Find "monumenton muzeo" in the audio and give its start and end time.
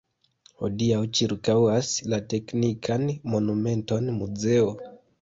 3.37-4.77